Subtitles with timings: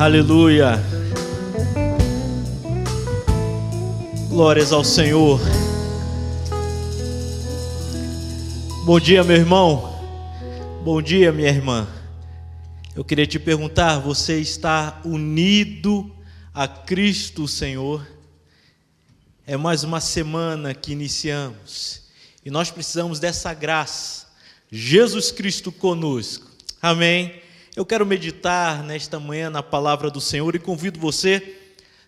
[0.00, 0.82] Aleluia.
[4.30, 5.38] Glórias ao Senhor.
[8.86, 10.00] Bom dia, meu irmão.
[10.82, 11.86] Bom dia, minha irmã.
[12.96, 16.10] Eu queria te perguntar: você está unido
[16.54, 18.08] a Cristo Senhor?
[19.46, 22.04] É mais uma semana que iniciamos
[22.42, 24.28] e nós precisamos dessa graça.
[24.72, 26.46] Jesus Cristo conosco.
[26.80, 27.39] Amém.
[27.80, 31.56] Eu quero meditar nesta manhã na palavra do Senhor e convido você,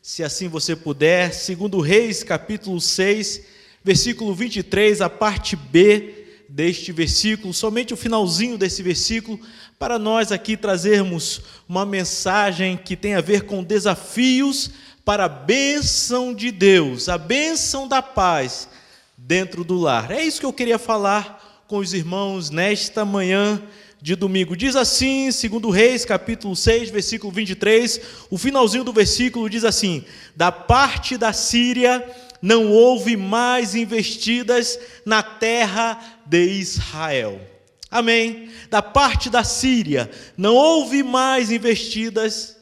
[0.03, 3.41] se assim você puder, segundo Reis, capítulo 6,
[3.83, 9.41] versículo 23, a parte B deste versículo, somente o finalzinho desse versículo,
[9.79, 14.73] para nós aqui trazermos uma mensagem que tem a ver com desafios
[15.07, 18.69] para a bênção de Deus, a bênção da paz
[19.17, 20.11] dentro do lar.
[20.11, 23.63] É isso que eu queria falar com os irmãos nesta manhã
[24.03, 24.57] de domingo.
[24.57, 30.51] Diz assim, segundo Reis, capítulo 6, versículo 23, o finalzinho do versículo diz assim: Da
[30.51, 32.05] parte da Síria
[32.43, 37.41] não houve mais investidas na terra de Israel.
[37.89, 38.49] Amém.
[38.69, 42.57] Da parte da Síria não houve mais investidas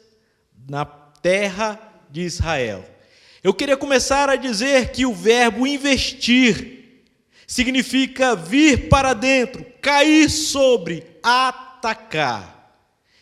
[0.69, 1.79] na terra
[2.11, 2.85] de Israel.
[3.43, 6.80] Eu queria começar a dizer que o verbo investir
[7.51, 12.79] significa vir para dentro, cair sobre, atacar.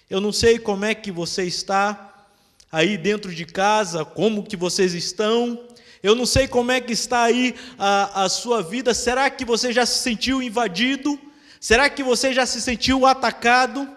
[0.07, 2.27] Eu não sei como é que você está
[2.71, 5.59] aí dentro de casa, como que vocês estão.
[6.03, 8.93] Eu não sei como é que está aí a, a sua vida.
[8.93, 11.19] Será que você já se sentiu invadido?
[11.59, 13.89] Será que você já se sentiu atacado?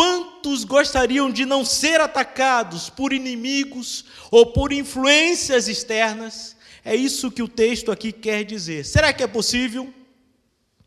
[0.00, 6.56] Quantos gostariam de não ser atacados por inimigos ou por influências externas?
[6.82, 8.86] É isso que o texto aqui quer dizer.
[8.86, 9.92] Será que é possível?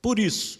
[0.01, 0.59] Por isso,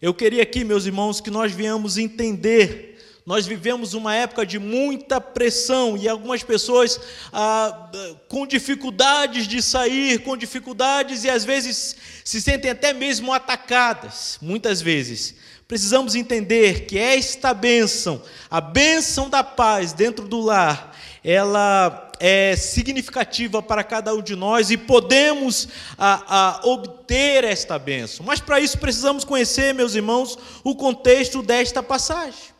[0.00, 2.98] eu queria aqui, meus irmãos, que nós viemos entender.
[3.24, 6.98] Nós vivemos uma época de muita pressão e algumas pessoas
[7.32, 7.88] ah,
[8.26, 14.82] com dificuldades de sair, com dificuldades e às vezes se sentem até mesmo atacadas, muitas
[14.82, 15.36] vezes.
[15.72, 20.94] Precisamos entender que esta bênção, a bênção da paz dentro do lar,
[21.24, 28.22] ela é significativa para cada um de nós e podemos a, a, obter esta bênção.
[28.26, 32.52] Mas para isso precisamos conhecer, meus irmãos, o contexto desta passagem.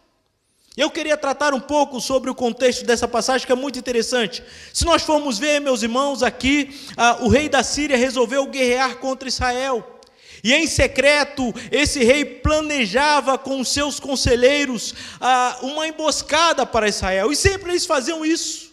[0.74, 4.42] Eu queria tratar um pouco sobre o contexto dessa passagem, que é muito interessante.
[4.72, 6.80] Se nós formos ver, meus irmãos, aqui,
[7.20, 10.00] o rei da Síria resolveu guerrear contra Israel.
[10.42, 17.36] E em secreto, esse rei planejava com seus conselheiros ah, uma emboscada para Israel, e
[17.36, 18.72] sempre eles faziam isso.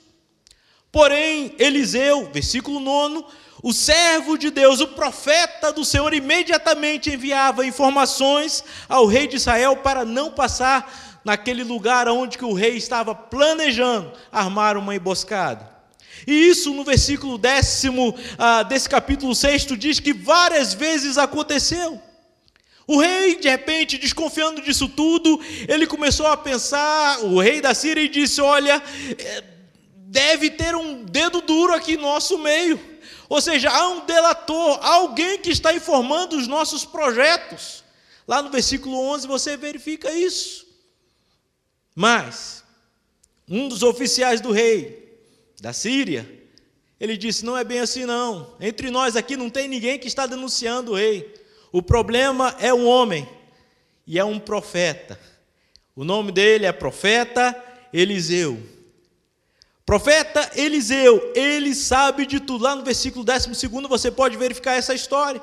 [0.92, 3.24] Porém, Eliseu, versículo 9,
[3.62, 9.78] o servo de Deus, o profeta do Senhor, imediatamente enviava informações ao rei de Israel
[9.78, 15.79] para não passar naquele lugar onde que o rei estava planejando armar uma emboscada.
[16.26, 22.02] E isso no versículo décimo ah, desse capítulo 6 diz que várias vezes aconteceu.
[22.88, 28.02] O rei, de repente, desconfiando disso tudo, ele começou a pensar, o rei da Síria,
[28.02, 28.82] e disse: Olha,
[29.16, 29.44] é,
[29.94, 32.80] deve ter um dedo duro aqui no nosso meio.
[33.30, 37.84] Ou seja, há um delator, alguém que está informando os nossos projetos.
[38.28, 40.66] Lá no versículo 11 você verifica isso.
[41.96, 42.64] Mas,
[43.48, 45.09] um dos oficiais do rei,
[45.60, 46.30] da Síria,
[47.00, 48.56] ele disse: Não é bem assim, não.
[48.60, 51.34] Entre nós aqui não tem ninguém que está denunciando o rei.
[51.72, 53.28] O problema é um homem
[54.06, 55.20] e é um profeta.
[55.96, 57.56] O nome dele é profeta
[57.94, 58.62] Eliseu.
[59.86, 62.64] Profeta Eliseu, ele sabe de tudo.
[62.64, 63.50] Lá no versículo 12
[63.88, 65.42] você pode verificar essa história.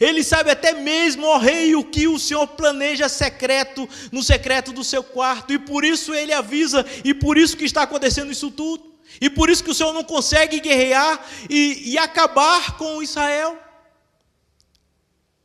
[0.00, 4.82] Ele sabe até mesmo, ó rei, o que o Senhor planeja secreto, no secreto do
[4.82, 8.93] seu quarto, e por isso ele avisa, e por isso que está acontecendo isso tudo.
[9.20, 13.58] E por isso que o Senhor não consegue guerrear e, e acabar com Israel.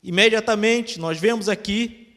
[0.01, 2.15] Imediatamente, nós vemos aqui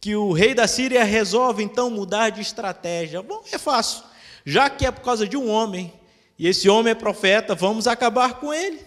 [0.00, 3.22] que o rei da Síria resolve então mudar de estratégia.
[3.22, 4.02] Bom, é fácil.
[4.44, 5.92] Já que é por causa de um homem,
[6.38, 8.80] e esse homem é profeta, vamos acabar com ele.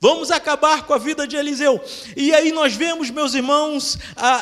[0.00, 1.80] Vamos acabar com a vida de Eliseu.
[2.16, 3.98] E aí nós vemos, meus irmãos,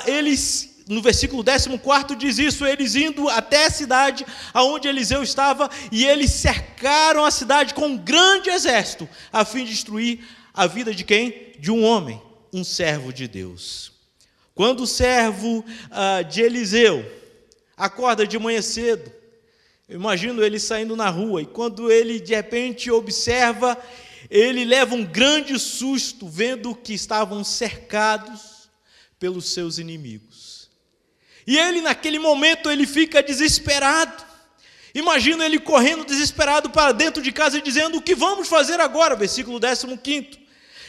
[0.06, 6.04] eles no versículo 14 diz isso, eles indo até a cidade aonde Eliseu estava, e
[6.04, 10.20] eles cercaram a cidade com um grande exército, a fim de destruir
[10.52, 11.52] a vida de quem?
[11.58, 12.20] De um homem,
[12.52, 13.92] um servo de Deus.
[14.54, 17.04] Quando o servo ah, de Eliseu
[17.76, 19.10] acorda de manhã cedo,
[19.88, 23.76] eu imagino ele saindo na rua, e quando ele de repente observa,
[24.30, 28.68] ele leva um grande susto, vendo que estavam cercados
[29.18, 30.33] pelos seus inimigos.
[31.46, 34.24] E ele, naquele momento, ele fica desesperado.
[34.94, 39.16] Imagina ele correndo desesperado para dentro de casa e dizendo: O que vamos fazer agora?
[39.16, 40.44] Versículo 15.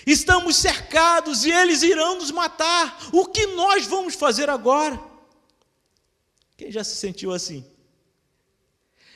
[0.06, 3.10] Estamos cercados e eles irão nos matar.
[3.12, 5.00] O que nós vamos fazer agora?
[6.56, 7.66] Quem já se sentiu assim?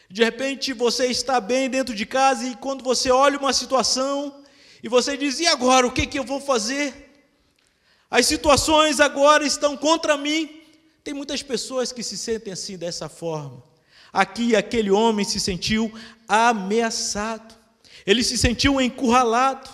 [0.10, 4.44] De repente você está bem dentro de casa e quando você olha uma situação
[4.82, 5.86] e você diz: e agora?
[5.86, 7.08] O que, que eu vou fazer?
[8.10, 10.59] As situações agora estão contra mim.
[11.10, 13.64] Tem muitas pessoas que se sentem assim, dessa forma.
[14.14, 15.92] Aqui, aquele homem se sentiu
[16.28, 17.56] ameaçado,
[18.06, 19.68] ele se sentiu encurralado.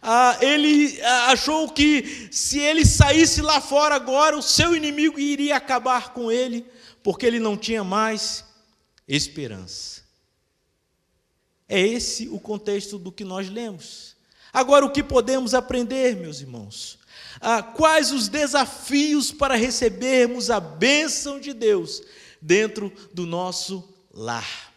[0.00, 5.56] Ah, ele ah, achou que se ele saísse lá fora agora, o seu inimigo iria
[5.56, 6.64] acabar com ele,
[7.02, 8.46] porque ele não tinha mais
[9.06, 10.00] esperança.
[11.68, 14.16] É esse o contexto do que nós lemos.
[14.50, 16.97] Agora, o que podemos aprender, meus irmãos?
[17.40, 22.02] Ah, quais os desafios para recebermos a bênção de Deus
[22.40, 24.72] dentro do nosso lar?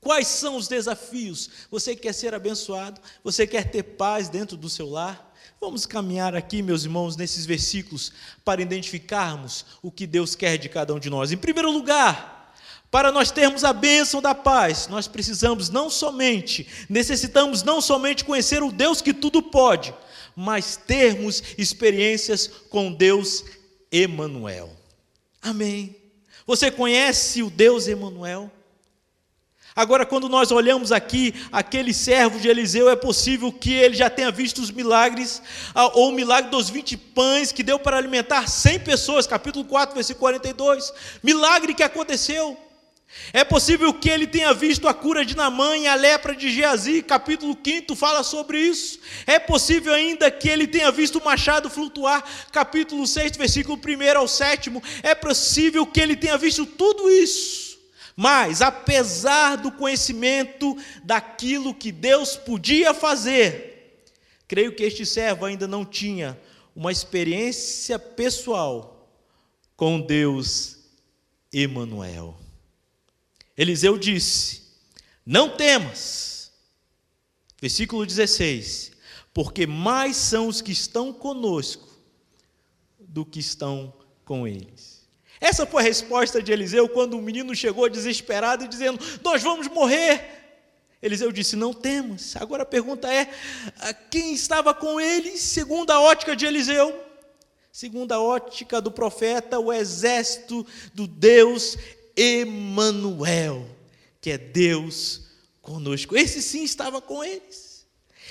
[0.00, 1.50] Quais são os desafios?
[1.70, 3.00] Você quer ser abençoado?
[3.22, 5.28] Você quer ter paz dentro do seu lar?
[5.60, 8.12] Vamos caminhar aqui, meus irmãos, nesses versículos
[8.44, 11.32] para identificarmos o que Deus quer de cada um de nós.
[11.32, 12.54] Em primeiro lugar,
[12.90, 18.62] para nós termos a bênção da paz, nós precisamos não somente, necessitamos não somente conhecer
[18.62, 19.92] o Deus que tudo pode,
[20.40, 23.44] mas termos experiências com Deus
[23.90, 24.70] Emanuel.
[25.42, 25.96] Amém.
[26.46, 28.48] Você conhece o Deus Emanuel?
[29.74, 34.30] Agora, quando nós olhamos aqui, aquele servo de Eliseu, é possível que ele já tenha
[34.30, 35.42] visto os milagres,
[35.92, 40.20] ou o milagre dos 20 pães que deu para alimentar 100 pessoas, capítulo 4, versículo
[40.20, 40.92] 42.
[41.20, 42.56] Milagre que aconteceu.
[43.32, 47.02] É possível que ele tenha visto a cura de Namã e a lepra de Geazi,
[47.02, 49.00] capítulo 5 fala sobre isso.
[49.26, 54.28] É possível ainda que ele tenha visto o machado flutuar, capítulo 6, versículo 1 ao
[54.28, 54.70] 7.
[55.02, 57.78] É possível que ele tenha visto tudo isso.
[58.14, 64.02] Mas, apesar do conhecimento daquilo que Deus podia fazer,
[64.46, 66.38] creio que este servo ainda não tinha
[66.74, 69.08] uma experiência pessoal
[69.76, 70.78] com Deus
[71.52, 72.47] Emanuel.
[73.58, 74.62] Eliseu disse:
[75.26, 76.52] Não temas.
[77.60, 78.92] Versículo 16:
[79.34, 81.88] Porque mais são os que estão conosco
[83.00, 83.92] do que estão
[84.24, 84.98] com eles.
[85.40, 89.66] Essa foi a resposta de Eliseu quando o menino chegou desesperado e dizendo: Nós vamos
[89.66, 90.36] morrer.
[91.02, 92.36] Eliseu disse: Não temas.
[92.36, 93.24] Agora a pergunta é:
[94.08, 97.06] quem estava com eles, segundo a ótica de Eliseu?
[97.72, 101.76] Segundo a ótica do profeta, o exército do Deus
[102.20, 103.64] Emanuel,
[104.20, 105.28] que é Deus
[105.62, 106.16] conosco.
[106.16, 107.86] Esse sim estava com eles.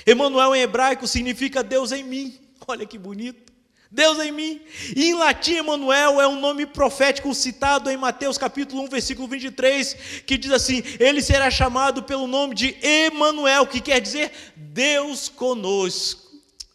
[0.06, 2.38] Emanuel em hebraico significa Deus em mim.
[2.68, 3.52] Olha que bonito.
[3.90, 4.60] Deus em mim.
[4.94, 9.96] E em latim, Emanuel é um nome profético citado em Mateus capítulo 1, versículo 23,
[10.26, 16.28] que diz assim: Ele será chamado pelo nome de Emanuel, que quer dizer Deus conosco.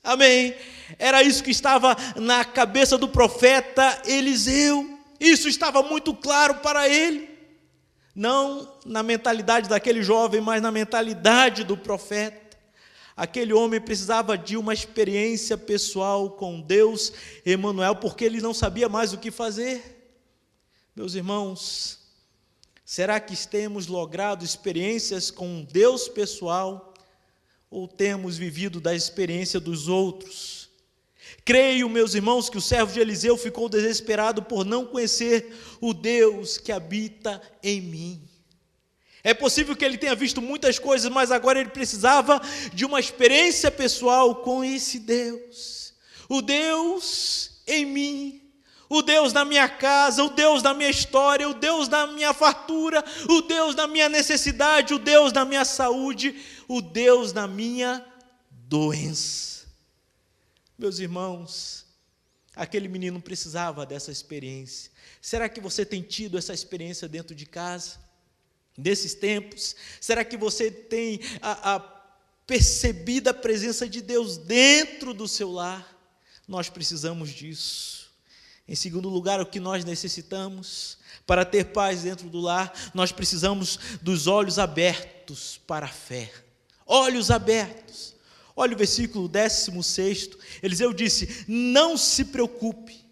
[0.04, 0.56] Amém.
[0.98, 4.93] Era isso que estava na cabeça do profeta Eliseu.
[5.20, 7.30] Isso estava muito claro para ele.
[8.16, 12.44] Não na mentalidade daquele jovem, mas na mentalidade do profeta.
[13.16, 17.14] Aquele homem precisava de uma experiência pessoal com Deus,
[17.46, 20.12] Emanuel, porque ele não sabia mais o que fazer.
[20.96, 22.00] Meus irmãos,
[22.84, 26.94] será que temos logrado experiências com Deus pessoal
[27.70, 30.63] ou temos vivido da experiência dos outros?
[31.46, 36.58] Creio, meus irmãos, que o servo de Eliseu ficou desesperado por não conhecer o Deus
[36.58, 38.30] que habita em mim.
[39.24, 42.42] É possível que ele tenha visto muitas coisas, mas agora ele precisava
[42.74, 45.94] de uma experiência pessoal com esse Deus.
[46.28, 48.42] O Deus em mim,
[48.90, 53.04] o Deus da minha casa, o Deus da minha história, o Deus da minha fartura,
[53.30, 56.36] o Deus da minha necessidade, o Deus da minha saúde,
[56.68, 58.06] o Deus da minha
[58.52, 59.53] doença.
[60.84, 61.86] Meus irmãos,
[62.54, 64.92] aquele menino precisava dessa experiência.
[65.22, 67.98] Será que você tem tido essa experiência dentro de casa?
[68.78, 69.78] Nesses tempos?
[70.02, 71.80] Será que você tem a, a
[72.46, 75.98] percebido a presença de Deus dentro do seu lar?
[76.46, 78.12] Nós precisamos disso.
[78.68, 83.80] Em segundo lugar, o que nós necessitamos para ter paz dentro do lar, nós precisamos
[84.02, 86.30] dos olhos abertos para a fé.
[86.86, 88.13] Olhos abertos.
[88.56, 90.30] Olha o versículo 16.
[90.62, 93.04] Eliseu disse: Não se preocupe,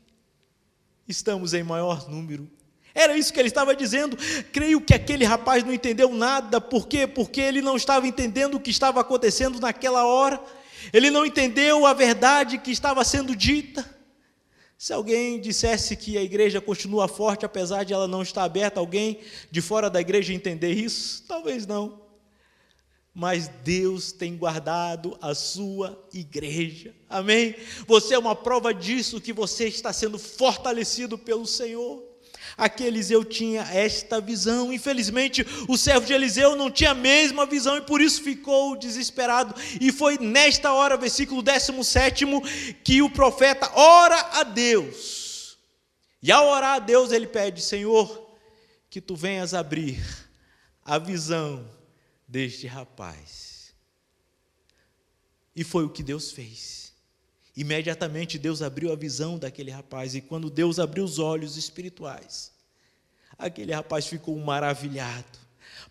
[1.08, 2.50] estamos em maior número.
[2.94, 4.18] Era isso que ele estava dizendo.
[4.52, 6.60] Creio que aquele rapaz não entendeu nada.
[6.60, 7.08] Por quê?
[7.08, 10.42] Porque ele não estava entendendo o que estava acontecendo naquela hora.
[10.92, 13.88] Ele não entendeu a verdade que estava sendo dita.
[14.78, 19.20] Se alguém dissesse que a igreja continua forte apesar de ela não estar aberta, alguém
[19.52, 21.24] de fora da igreja entender isso?
[21.28, 22.02] Talvez não.
[23.14, 26.96] Mas Deus tem guardado a sua igreja.
[27.10, 27.56] Amém?
[27.86, 32.12] Você é uma prova disso que você está sendo fortalecido pelo Senhor.
[32.58, 34.72] Aqui Eliseu tinha esta visão.
[34.72, 39.54] Infelizmente, o servo de Eliseu não tinha a mesma visão e por isso ficou desesperado.
[39.80, 42.26] E foi nesta hora, versículo 17,
[42.84, 45.58] que o profeta ora a Deus.
[46.24, 48.38] E ao orar a Deus, ele pede: Senhor,
[48.90, 50.02] que tu venhas abrir
[50.86, 51.81] a visão
[52.32, 53.74] deste rapaz.
[55.54, 56.94] E foi o que Deus fez.
[57.58, 62.54] Imediatamente Deus abriu a visão daquele rapaz, e quando Deus abriu os olhos espirituais,
[63.38, 65.38] aquele rapaz ficou maravilhado,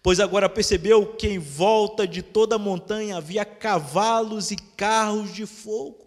[0.03, 5.45] pois agora percebeu que em volta de toda a montanha havia cavalos e carros de
[5.45, 6.07] fogo.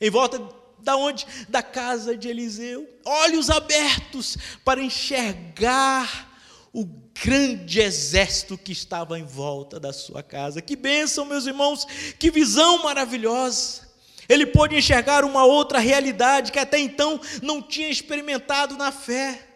[0.00, 0.42] Em volta
[0.80, 1.24] da onde?
[1.48, 2.88] Da casa de Eliseu.
[3.04, 6.31] Olhos abertos para enxergar
[6.72, 6.86] o
[7.22, 10.62] grande exército que estava em volta da sua casa.
[10.62, 11.86] Que bênção, meus irmãos,
[12.18, 13.82] que visão maravilhosa.
[14.28, 19.48] Ele pôde enxergar uma outra realidade que até então não tinha experimentado na fé.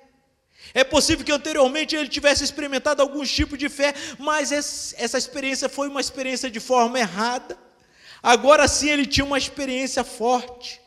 [0.75, 5.89] É possível que anteriormente ele tivesse experimentado algum tipo de fé, mas essa experiência foi
[5.89, 7.57] uma experiência de forma errada.
[8.23, 10.81] Agora sim ele tinha uma experiência forte.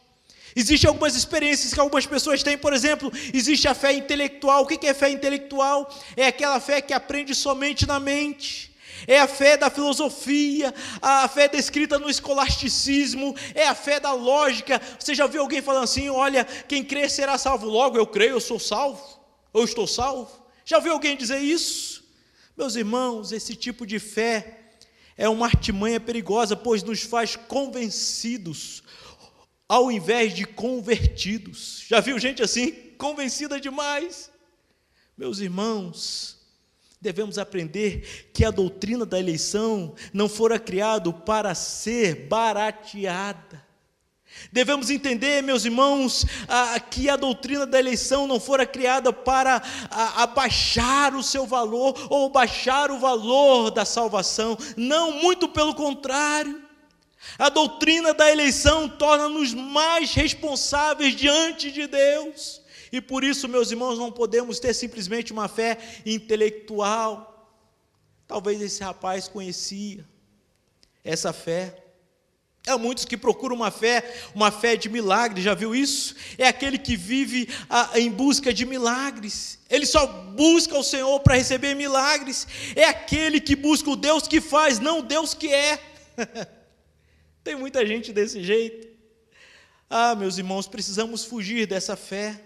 [0.59, 4.63] Existem algumas experiências que algumas pessoas têm, por exemplo, existe a fé intelectual.
[4.63, 5.89] O que é fé intelectual?
[6.17, 8.69] É aquela fé que aprende somente na mente
[9.07, 14.81] é a fé da filosofia, a fé descrita no escolasticismo, é a fé da lógica.
[14.99, 18.41] Você já viu alguém falando assim: olha, quem crê será salvo, logo eu creio, eu
[18.41, 19.01] sou salvo,
[19.53, 20.29] eu estou salvo?
[20.65, 22.03] Já viu alguém dizer isso?
[22.57, 24.59] Meus irmãos, esse tipo de fé
[25.17, 28.83] é uma artimanha perigosa, pois nos faz convencidos,
[29.69, 31.85] ao invés de convertidos.
[31.87, 32.71] Já viu gente assim?
[32.97, 34.31] Convencida demais.
[35.15, 36.39] Meus irmãos,
[36.99, 43.69] devemos aprender que a doutrina da eleição não fora criado para ser barateada.
[44.51, 46.25] Devemos entender, meus irmãos,
[46.89, 49.61] que a doutrina da eleição não fora criada para
[50.15, 54.57] abaixar o seu valor ou baixar o valor da salvação.
[54.77, 56.58] Não, muito pelo contrário.
[57.37, 62.61] A doutrina da eleição torna-nos mais responsáveis diante de Deus.
[62.91, 67.55] E por isso, meus irmãos, não podemos ter simplesmente uma fé intelectual.
[68.27, 70.05] Talvez esse rapaz conhecia
[71.03, 71.83] essa fé.
[72.67, 76.15] Há muitos que procuram uma fé, uma fé de milagres, já viu isso?
[76.37, 79.59] É aquele que vive a, em busca de milagres.
[79.69, 82.45] Ele só busca o Senhor para receber milagres.
[82.75, 85.79] É aquele que busca o Deus que faz, não o Deus que é.
[87.43, 88.87] Tem muita gente desse jeito.
[89.89, 92.39] Ah, meus irmãos, precisamos fugir dessa fé.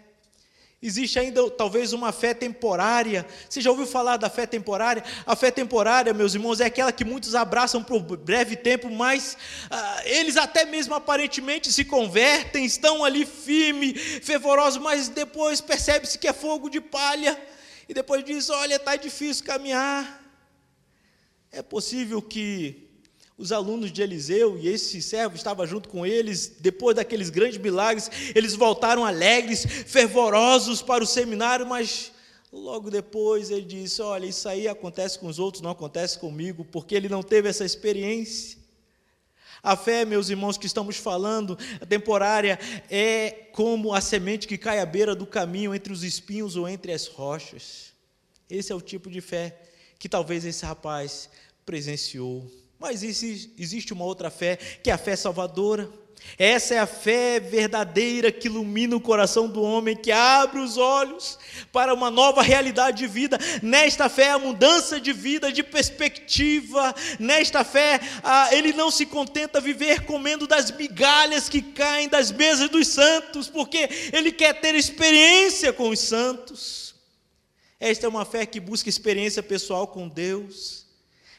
[0.82, 3.26] Existe ainda talvez uma fé temporária.
[3.50, 5.02] Você já ouviu falar da fé temporária?
[5.26, 9.38] A fé temporária, meus irmãos, é aquela que muitos abraçam por breve tempo, mas
[9.72, 16.28] ah, eles até mesmo aparentemente se convertem, estão ali firmes, fervorosos, mas depois percebe-se que
[16.28, 17.42] é fogo de palha.
[17.88, 20.22] E depois diz: Olha, está difícil caminhar.
[21.50, 22.83] É possível que
[23.44, 28.10] os alunos de Eliseu, e esse servo estava junto com eles, depois daqueles grandes milagres,
[28.34, 32.14] eles voltaram alegres, fervorosos para o seminário, mas
[32.50, 36.96] logo depois ele disse: Olha, isso aí acontece com os outros, não acontece comigo, porque
[36.96, 38.58] ele não teve essa experiência.
[39.62, 42.58] A fé, meus irmãos, que estamos falando, a temporária,
[42.90, 46.94] é como a semente que cai à beira do caminho entre os espinhos ou entre
[46.94, 47.92] as rochas.
[48.50, 49.60] Esse é o tipo de fé
[50.00, 51.30] que talvez esse rapaz
[51.66, 52.63] presenciou.
[52.84, 55.90] Mas existe uma outra fé, que é a fé salvadora.
[56.38, 61.40] Essa é a fé verdadeira que ilumina o coração do homem, que abre os olhos
[61.72, 63.38] para uma nova realidade de vida.
[63.62, 66.94] Nesta fé, a mudança de vida, de perspectiva.
[67.18, 68.02] Nesta fé,
[68.52, 73.90] ele não se contenta viver comendo das migalhas que caem das mesas dos santos, porque
[74.12, 76.96] ele quer ter experiência com os santos.
[77.80, 80.83] Esta é uma fé que busca experiência pessoal com Deus.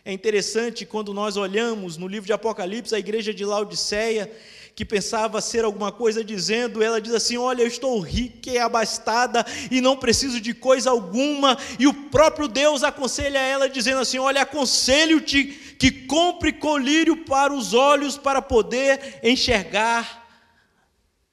[0.05, 4.31] É interessante quando nós olhamos no livro de Apocalipse a igreja de Laodiceia,
[4.75, 9.47] que pensava ser alguma coisa dizendo, ela diz assim: Olha, eu estou rica e abastada
[9.71, 11.57] e não preciso de coisa alguma.
[11.79, 17.73] E o próprio Deus aconselha ela, dizendo assim: Olha, aconselho-te que compre colírio para os
[17.73, 20.23] olhos para poder enxergar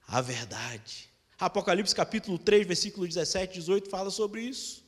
[0.07, 1.09] a verdade.
[1.37, 4.81] Apocalipse capítulo 3, versículo 17 e 18 fala sobre isso.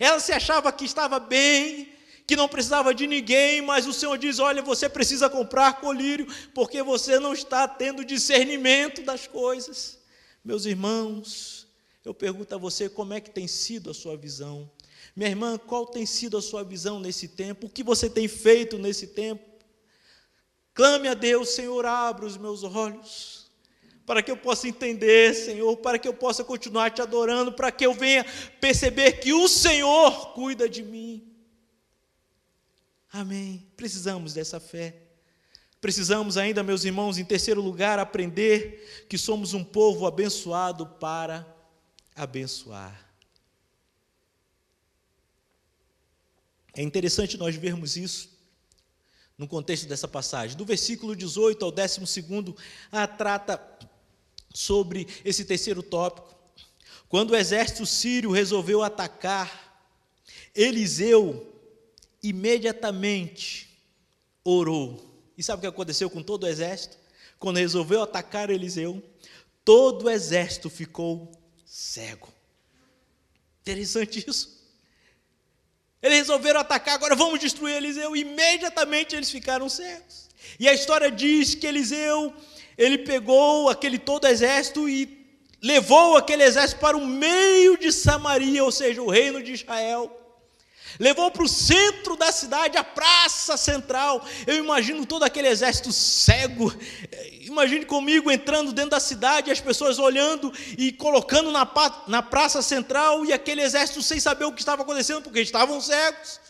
[0.00, 1.88] Ela se achava que estava bem,
[2.28, 6.82] que não precisava de ninguém, mas o Senhor diz: Olha, você precisa comprar colírio, porque
[6.82, 9.98] você não está tendo discernimento das coisas.
[10.44, 11.66] Meus irmãos,
[12.04, 14.70] eu pergunto a você como é que tem sido a sua visão.
[15.16, 17.66] Minha irmã, qual tem sido a sua visão nesse tempo?
[17.66, 19.42] O que você tem feito nesse tempo?
[20.74, 23.50] Clame a Deus, Senhor, abra os meus olhos,
[24.04, 27.86] para que eu possa entender, Senhor, para que eu possa continuar te adorando, para que
[27.86, 28.24] eu venha
[28.60, 31.28] perceber que o Senhor cuida de mim.
[33.12, 33.66] Amém.
[33.76, 34.94] Precisamos dessa fé.
[35.80, 41.46] Precisamos ainda, meus irmãos, em terceiro lugar, aprender que somos um povo abençoado para
[42.14, 43.08] abençoar.
[46.74, 48.36] É interessante nós vermos isso
[49.36, 50.56] no contexto dessa passagem.
[50.56, 52.00] Do versículo 18 ao 12,
[52.90, 53.60] a trata
[54.52, 56.36] sobre esse terceiro tópico.
[57.08, 59.82] Quando o exército sírio resolveu atacar,
[60.54, 61.57] Eliseu
[62.22, 63.68] imediatamente
[64.44, 65.04] orou.
[65.36, 66.96] E sabe o que aconteceu com todo o exército?
[67.38, 69.02] Quando resolveu atacar Eliseu,
[69.64, 71.30] todo o exército ficou
[71.64, 72.28] cego.
[73.60, 74.58] Interessante isso.
[76.02, 78.16] Eles resolveram atacar, agora vamos destruir Eliseu.
[78.16, 80.28] Imediatamente eles ficaram cegos.
[80.58, 82.32] E a história diz que Eliseu,
[82.76, 85.26] ele pegou aquele todo exército e
[85.60, 90.27] levou aquele exército para o meio de Samaria, ou seja, o reino de Israel
[90.98, 94.24] levou para o centro da cidade, a praça central.
[94.46, 96.72] Eu imagino todo aquele exército cego.
[97.40, 101.68] Imagine comigo entrando dentro da cidade, as pessoas olhando e colocando na,
[102.06, 106.40] na praça central, e aquele exército sem saber o que estava acontecendo, porque estavam cegos.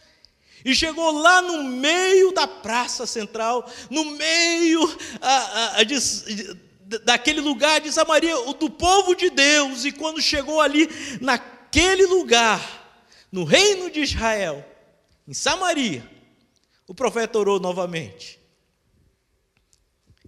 [0.65, 5.97] E chegou lá no meio da praça central, no meio a, a, de,
[7.05, 10.89] daquele lugar de Samaria, do povo de Deus, e quando chegou ali
[11.21, 12.88] naquele lugar,
[13.31, 14.65] no reino de Israel,
[15.27, 16.09] em Samaria,
[16.87, 18.39] o profeta orou novamente.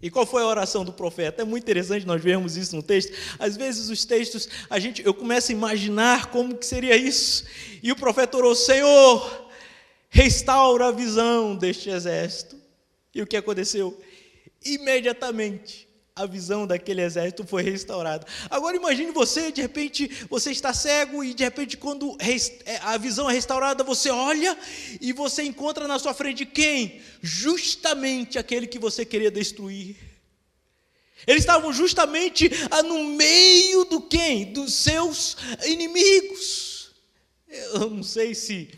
[0.02, 1.42] E qual foi a oração do profeta?
[1.42, 3.12] É muito interessante nós vermos isso no texto.
[3.38, 7.44] Às vezes os textos, a gente, eu começo a imaginar como que seria isso.
[7.82, 9.50] E o profeta orou: Senhor,
[10.08, 12.56] restaura a visão deste exército.
[13.14, 14.00] E o que aconteceu?
[14.64, 15.89] Imediatamente
[16.20, 18.26] a visão daquele exército foi restaurada.
[18.50, 22.16] Agora imagine você, de repente, você está cego e de repente quando
[22.66, 24.56] é, a visão é restaurada, você olha
[25.00, 27.00] e você encontra na sua frente quem?
[27.22, 29.96] Justamente aquele que você queria destruir.
[31.26, 34.52] Eles estavam justamente ah, no meio do quem?
[34.52, 36.92] Dos seus inimigos.
[37.46, 38.70] Eu não sei se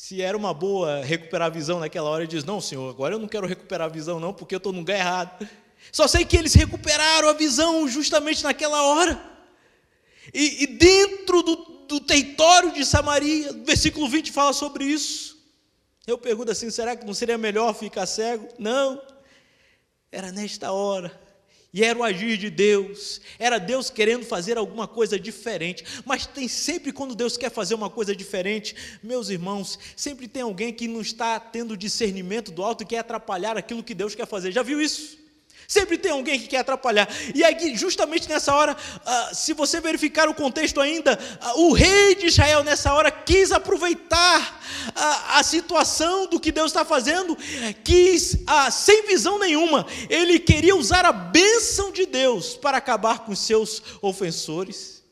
[0.00, 3.18] se era uma boa recuperar a visão naquela hora, ele diz: Não, senhor, agora eu
[3.18, 5.48] não quero recuperar a visão, não, porque eu estou no lugar errado.
[5.92, 9.20] Só sei que eles recuperaram a visão justamente naquela hora.
[10.32, 11.56] E, e dentro do,
[11.88, 15.38] do território de Samaria, versículo 20 fala sobre isso.
[16.06, 18.48] Eu pergunto assim: será que não seria melhor ficar cego?
[18.58, 19.00] Não.
[20.12, 21.18] Era nesta hora.
[21.72, 25.84] E era o agir de Deus, era Deus querendo fazer alguma coisa diferente.
[26.04, 30.72] Mas tem sempre, quando Deus quer fazer uma coisa diferente, meus irmãos, sempre tem alguém
[30.72, 34.50] que não está tendo discernimento do alto e quer atrapalhar aquilo que Deus quer fazer.
[34.50, 35.19] Já viu isso?
[35.70, 37.08] Sempre tem alguém que quer atrapalhar.
[37.32, 42.16] E aí, justamente nessa hora, uh, se você verificar o contexto ainda, uh, o rei
[42.16, 47.38] de Israel, nessa hora, quis aproveitar uh, a situação do que Deus está fazendo,
[47.84, 48.36] quis,
[48.72, 55.04] sem visão nenhuma, ele queria usar a bênção de Deus para acabar com seus ofensores.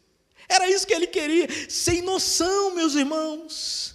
[0.48, 3.94] Era isso que ele queria, sem noção, meus irmãos.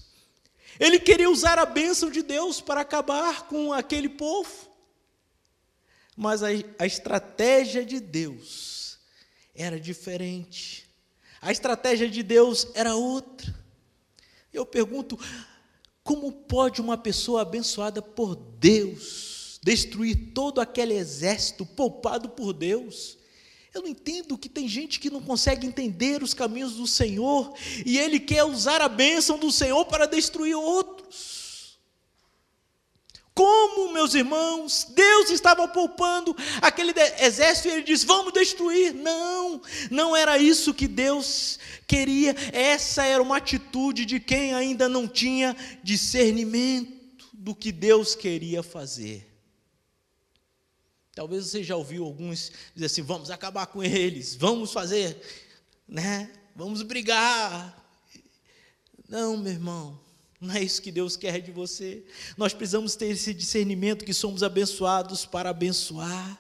[0.80, 4.73] Ele queria usar a bênção de Deus para acabar com aquele povo.
[6.16, 6.48] Mas a,
[6.80, 9.00] a estratégia de Deus
[9.56, 10.88] era diferente.
[11.42, 13.54] A estratégia de Deus era outra.
[14.54, 15.20] Eu pergunto:
[16.04, 23.18] como pode uma pessoa abençoada por Deus destruir todo aquele exército poupado por Deus?
[23.74, 27.52] Eu não entendo que tem gente que não consegue entender os caminhos do Senhor
[27.84, 31.43] e ele quer usar a bênção do Senhor para destruir outros.
[33.36, 38.94] Como, meus irmãos, Deus estava poupando aquele exército e ele diz: vamos destruir.
[38.94, 45.08] Não, não era isso que Deus queria, essa era uma atitude de quem ainda não
[45.08, 49.30] tinha discernimento do que Deus queria fazer.
[51.16, 55.20] Talvez você já ouviu alguns dizer assim: vamos acabar com eles, vamos fazer,
[55.88, 56.32] né?
[56.56, 57.84] Vamos brigar.
[59.10, 60.00] Não, meu irmão.
[60.44, 62.04] Não é isso que Deus quer de você.
[62.36, 66.38] Nós precisamos ter esse discernimento que somos abençoados para abençoar.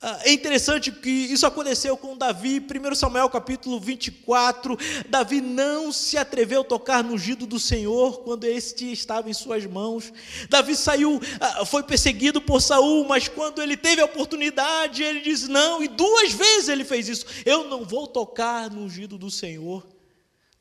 [0.00, 4.74] Ah, é interessante que isso aconteceu com Davi, 1 Samuel capítulo 24.
[5.06, 9.66] Davi não se atreveu a tocar no ungido do Senhor quando este estava em suas
[9.66, 10.10] mãos.
[10.48, 15.46] Davi saiu, ah, foi perseguido por Saul, mas quando ele teve a oportunidade, ele disse:
[15.46, 17.26] Não, e duas vezes ele fez isso.
[17.44, 19.95] Eu não vou tocar no ungido do Senhor.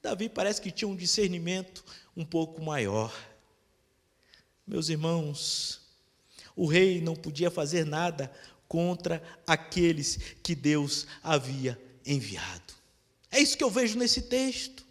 [0.06, 1.84] Davi parece que tinha um discernimento
[2.16, 3.12] um pouco maior.
[4.68, 5.82] Meus irmãos,
[6.56, 8.32] o rei não podia fazer nada
[8.68, 12.76] contra aqueles que Deus havia enviado.
[13.32, 14.86] É isso que eu vejo nesse texto.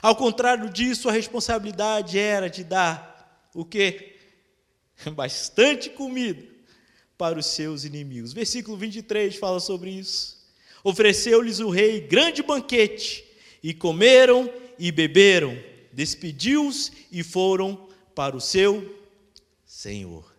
[0.00, 4.16] Ao contrário disso, a responsabilidade era de dar o quê?
[5.14, 6.42] Bastante comida
[7.18, 8.32] para os seus inimigos.
[8.32, 10.42] Versículo 23 fala sobre isso.
[10.82, 13.33] Ofereceu-lhes o rei grande banquete,
[13.64, 15.58] e comeram e beberam.
[15.90, 19.02] Despediu-os e foram para o seu
[19.64, 20.30] Senhor.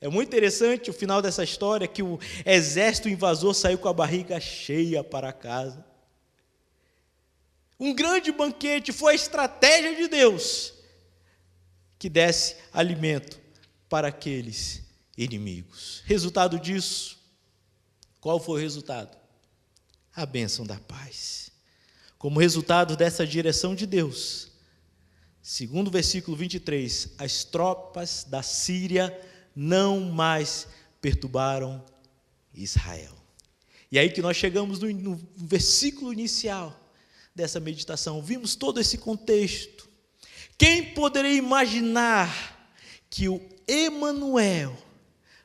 [0.00, 4.40] É muito interessante o final dessa história que o exército invasor saiu com a barriga
[4.40, 5.86] cheia para casa.
[7.78, 10.74] Um grande banquete foi a estratégia de Deus
[11.96, 13.38] que desse alimento
[13.88, 14.82] para aqueles
[15.16, 16.02] inimigos.
[16.04, 17.18] Resultado disso,
[18.20, 19.16] qual foi o resultado?
[20.14, 21.45] A bênção da paz.
[22.26, 24.48] Como resultado dessa direção de Deus,
[25.40, 29.16] segundo o versículo 23, as tropas da Síria
[29.54, 30.66] não mais
[31.00, 31.84] perturbaram
[32.52, 33.14] Israel.
[33.92, 36.76] E aí que nós chegamos no, no versículo inicial
[37.32, 39.88] dessa meditação, vimos todo esse contexto.
[40.58, 42.68] Quem poderia imaginar
[43.08, 44.76] que o Emanuel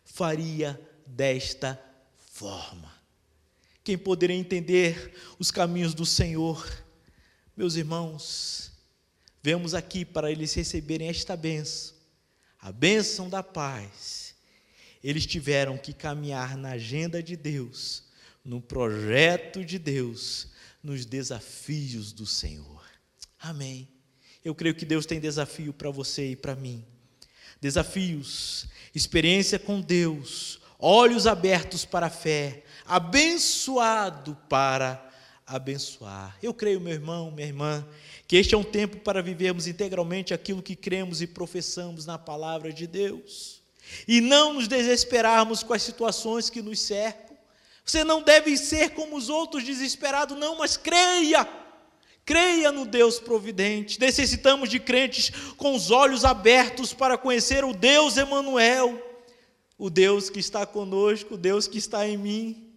[0.03, 1.79] faria desta
[2.17, 3.00] forma?
[3.83, 6.67] Quem poderia entender os caminhos do Senhor?
[7.55, 8.71] Meus irmãos,
[9.41, 12.01] vemos aqui para eles receberem esta benção
[12.61, 14.35] a bênção da paz,
[15.03, 18.03] eles tiveram que caminhar na agenda de Deus,
[18.45, 20.49] no projeto de Deus,
[20.83, 22.85] nos desafios do Senhor.
[23.39, 23.87] Amém.
[24.45, 26.85] Eu creio que Deus tem desafio para você e para mim.
[27.59, 35.01] Desafios, experiência com Deus, olhos abertos para a fé, abençoado para
[35.47, 36.37] abençoar.
[36.43, 37.87] Eu creio, meu irmão, minha irmã,
[38.27, 42.73] que este é um tempo para vivermos integralmente aquilo que cremos e professamos na palavra
[42.73, 43.61] de Deus,
[44.05, 47.37] e não nos desesperarmos com as situações que nos cercam.
[47.85, 51.47] Você não deve ser como os outros desesperados, não, mas creia.
[52.25, 54.01] Creia no Deus providente.
[54.01, 59.01] Necessitamos de crentes com os olhos abertos para conhecer o Deus Emanuel,
[59.77, 62.70] o Deus que está conosco, o Deus que está em mim.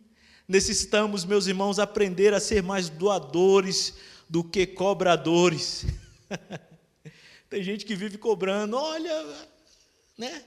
[0.47, 3.95] Necessitamos, meus irmãos, aprender a ser mais doadores
[4.29, 5.87] do que cobradores.
[7.49, 9.47] Tem gente que vive cobrando, olha,
[10.19, 10.45] né?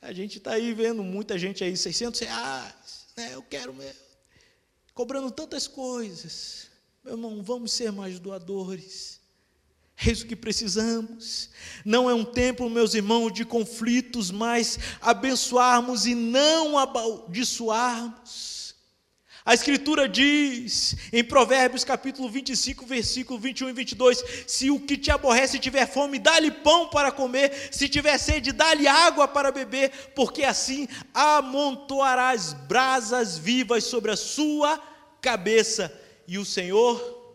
[0.00, 3.30] A gente está aí vendo muita gente aí, 600 reais, né?
[3.34, 4.00] Eu quero mesmo.
[4.92, 6.68] Cobrando tantas coisas.
[7.04, 9.20] Meu irmão, vamos ser mais doadores.
[9.96, 11.50] É isso que precisamos.
[11.84, 18.61] Não é um tempo, meus irmãos, de conflitos, mas abençoarmos e não amaldiçoarmos.
[19.44, 25.10] A Escritura diz em Provérbios capítulo 25, versículo 21 e 22: Se o que te
[25.10, 30.44] aborrece tiver fome, dá-lhe pão para comer, se tiver sede, dá-lhe água para beber, porque
[30.44, 34.80] assim amontoarás brasas vivas sobre a sua
[35.20, 35.92] cabeça,
[36.28, 37.34] e o Senhor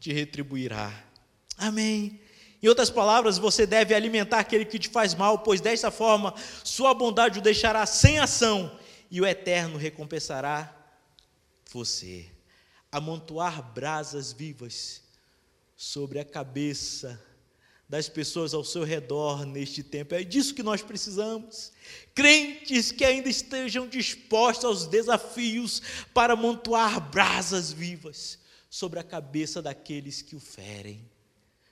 [0.00, 0.92] te retribuirá.
[1.56, 2.20] Amém.
[2.60, 6.92] Em outras palavras, você deve alimentar aquele que te faz mal, pois desta forma sua
[6.92, 8.82] bondade o deixará sem ação
[9.14, 10.76] e o Eterno recompensará
[11.70, 12.26] você.
[12.90, 15.02] Amontoar brasas vivas
[15.76, 17.22] sobre a cabeça
[17.88, 20.16] das pessoas ao seu redor neste tempo.
[20.16, 21.70] É disso que nós precisamos.
[22.12, 25.80] Crentes que ainda estejam dispostos aos desafios
[26.12, 31.08] para amontoar brasas vivas sobre a cabeça daqueles que o ferem.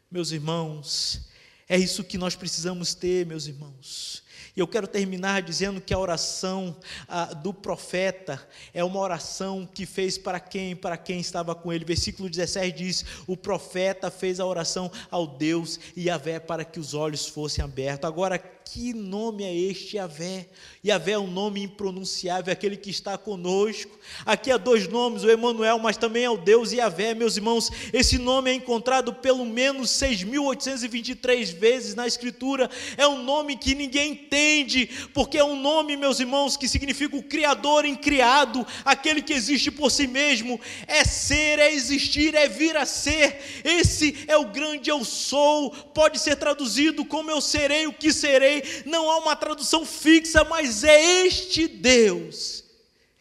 [0.08, 1.22] Meus irmãos,
[1.68, 4.21] é isso que nós precisamos ter, meus irmãos.
[4.54, 6.76] E eu quero terminar dizendo que a oração
[7.08, 10.76] ah, do profeta é uma oração que fez para quem?
[10.76, 11.86] Para quem estava com ele.
[11.86, 16.92] Versículo 17 diz: O profeta fez a oração ao Deus e Yahvé para que os
[16.92, 18.06] olhos fossem abertos.
[18.06, 20.48] Agora, que nome é este, Yahvé?
[20.84, 23.98] Yahvé é um nome impronunciável, aquele que está conosco.
[24.24, 27.70] Aqui há dois nomes, o Emanuel, mas também é o Deus Yahvé, meus irmãos.
[27.92, 32.70] Esse nome é encontrado pelo menos 6.823 vezes na Escritura.
[32.96, 37.22] É um nome que ninguém entende, porque é um nome, meus irmãos, que significa o
[37.22, 42.76] Criador em criado, aquele que existe por si mesmo, é ser, é existir, é vir
[42.76, 43.40] a ser.
[43.64, 45.70] Esse é o grande eu sou.
[45.70, 48.51] Pode ser traduzido como eu serei, o que serei.
[48.84, 52.64] Não há uma tradução fixa, mas é este Deus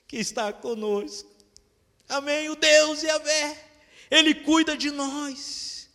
[0.07, 1.29] que está conosco.
[2.09, 2.49] Amém?
[2.49, 3.57] O Deus e a Vé.
[4.09, 5.87] Ele cuida de nós.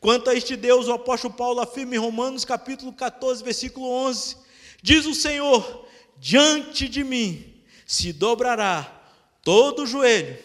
[0.00, 4.36] Quanto a este Deus, o apóstolo Paulo afirma em Romanos capítulo 14, versículo 11:
[4.80, 9.02] Diz o Senhor: Diante de mim se dobrará
[9.42, 10.38] todo joelho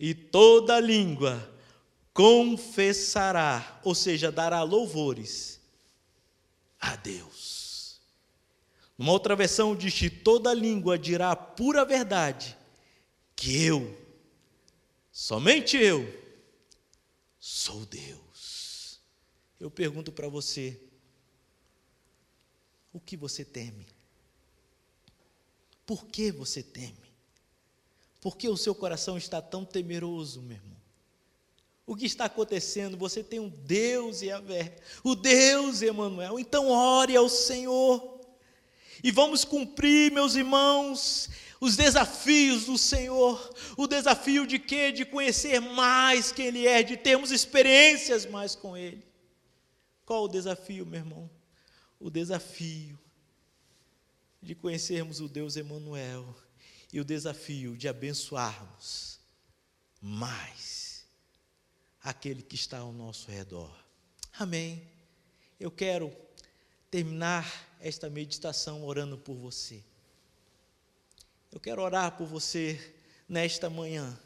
[0.00, 1.48] e toda língua
[2.18, 5.60] confessará, ou seja, dará louvores
[6.80, 7.57] a Deus.
[8.98, 12.58] Uma outra versão diz que toda língua dirá a pura verdade
[13.36, 13.96] que eu,
[15.12, 16.04] somente eu,
[17.38, 19.00] sou Deus.
[19.60, 20.80] Eu pergunto para você:
[22.92, 23.86] o que você teme?
[25.86, 27.08] Por que você teme?
[28.20, 30.76] Por que o seu coração está tão temeroso, meu irmão?
[31.86, 32.96] O que está acontecendo?
[32.96, 34.42] Você tem um Deus e a
[35.04, 36.38] o Deus Emanuel.
[36.38, 38.17] Então ore ao Senhor.
[39.02, 41.28] E vamos cumprir, meus irmãos,
[41.60, 44.92] os desafios do Senhor, o desafio de quê?
[44.92, 49.06] De conhecer mais quem Ele é, de termos experiências mais com Ele.
[50.04, 51.30] Qual o desafio, meu irmão?
[51.98, 52.98] O desafio
[54.40, 56.34] de conhecermos o Deus Emanuel
[56.92, 59.20] e o desafio de abençoarmos
[60.00, 61.06] mais
[62.02, 63.76] aquele que está ao nosso redor.
[64.38, 64.88] Amém.
[65.58, 66.14] Eu quero
[66.90, 69.82] terminar esta meditação orando por você.
[71.50, 72.94] Eu quero orar por você
[73.28, 74.18] nesta manhã.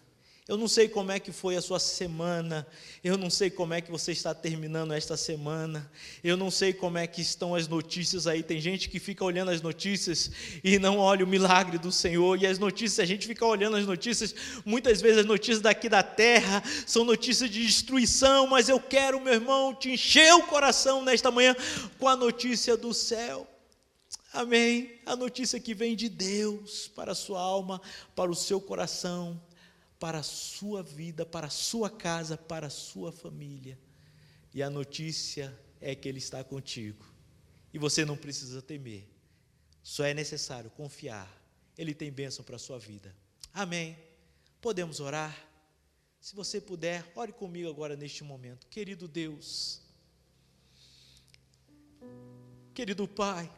[0.52, 2.66] Eu não sei como é que foi a sua semana,
[3.02, 5.90] eu não sei como é que você está terminando esta semana,
[6.22, 8.42] eu não sei como é que estão as notícias aí.
[8.42, 10.30] Tem gente que fica olhando as notícias
[10.62, 13.86] e não olha o milagre do Senhor, e as notícias, a gente fica olhando as
[13.86, 19.22] notícias, muitas vezes as notícias daqui da terra são notícias de destruição, mas eu quero,
[19.22, 21.56] meu irmão, te encher o coração nesta manhã
[21.98, 23.48] com a notícia do céu.
[24.34, 25.00] Amém.
[25.06, 27.80] A notícia que vem de Deus para a sua alma,
[28.14, 29.40] para o seu coração,
[30.02, 33.78] para a sua vida, para a sua casa, para a sua família.
[34.52, 37.04] E a notícia é que Ele está contigo.
[37.72, 39.08] E você não precisa temer.
[39.80, 41.30] Só é necessário confiar.
[41.78, 43.14] Ele tem bênção para a sua vida.
[43.54, 43.96] Amém.
[44.60, 45.48] Podemos orar?
[46.20, 48.66] Se você puder, ore comigo agora neste momento.
[48.66, 49.80] Querido Deus,
[52.74, 53.48] querido Pai,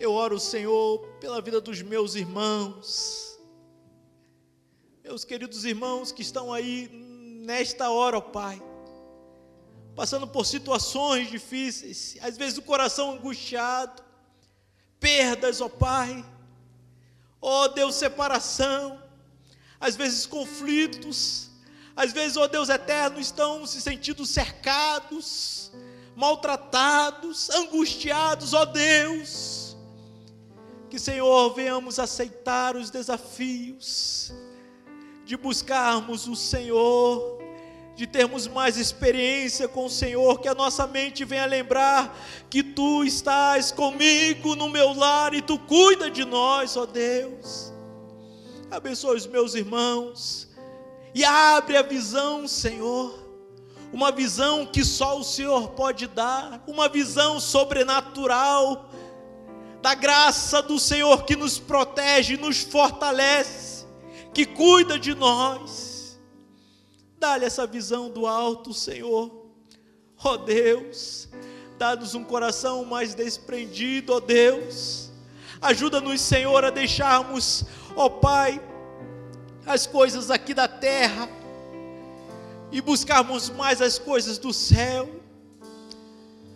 [0.00, 3.33] eu oro, Senhor, pela vida dos meus irmãos,
[5.04, 6.88] meus queridos irmãos que estão aí
[7.44, 8.60] nesta hora, ó Pai,
[9.94, 14.02] passando por situações difíceis, às vezes o coração angustiado,
[14.98, 16.24] perdas, ó Pai,
[17.38, 18.98] ó Deus, separação,
[19.78, 21.50] às vezes conflitos,
[21.94, 25.70] às vezes, ó Deus eterno, estão se sentindo cercados,
[26.16, 29.76] maltratados, angustiados, ó Deus.
[30.90, 34.32] Que, Senhor, venhamos aceitar os desafios
[35.24, 37.38] de buscarmos o Senhor,
[37.96, 42.16] de termos mais experiência com o Senhor, que a nossa mente venha lembrar
[42.50, 47.72] que Tu estás comigo no meu lar e Tu cuida de nós, ó Deus.
[48.70, 50.48] Abençoe os meus irmãos
[51.14, 53.24] e abre a visão, Senhor
[53.94, 58.90] uma visão que só o Senhor pode dar, uma visão sobrenatural,
[59.80, 63.73] da graça do Senhor que nos protege, nos fortalece,
[64.34, 66.18] que cuida de nós.
[67.18, 69.44] Dá-lhe essa visão do alto, Senhor.
[70.22, 71.28] Ó oh Deus,
[71.78, 75.10] dá-nos um coração mais desprendido, ó oh Deus.
[75.60, 77.64] Ajuda-nos, Senhor, a deixarmos,
[77.96, 78.60] ó oh Pai,
[79.64, 81.28] as coisas aqui da terra
[82.70, 85.08] e buscarmos mais as coisas do céu.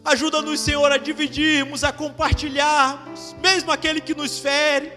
[0.04, 4.92] Ajuda-nos, Senhor, a dividirmos, a compartilharmos, mesmo aquele que nos fere.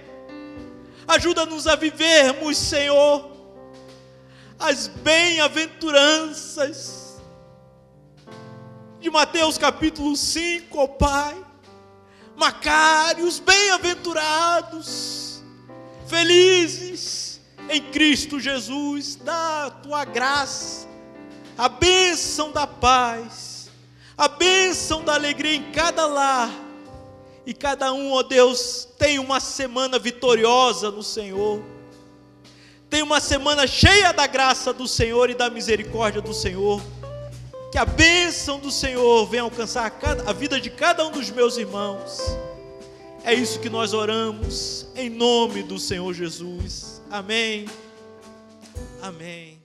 [1.08, 3.30] Ajuda-nos a vivermos, Senhor,
[4.60, 7.22] as bem-aventuranças
[9.00, 11.36] de Mateus capítulo 5, ó Pai.
[12.36, 15.42] Macários, bem-aventurados,
[16.08, 20.88] felizes em Cristo Jesus, da tua graça,
[21.58, 23.52] a bênção da paz
[24.22, 26.52] a bênção da alegria em cada lar.
[27.46, 31.62] E cada um, ó Deus, tem uma semana vitoriosa no Senhor.
[32.90, 36.82] Tem uma semana cheia da graça do Senhor e da misericórdia do Senhor.
[37.72, 41.30] Que a bênção do Senhor venha alcançar a, cada, a vida de cada um dos
[41.30, 42.20] meus irmãos.
[43.24, 47.02] É isso que nós oramos, em nome do Senhor Jesus.
[47.10, 47.66] Amém.
[49.02, 49.61] Amém.